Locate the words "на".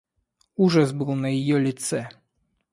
1.13-1.27